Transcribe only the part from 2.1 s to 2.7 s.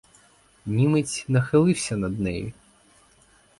нею.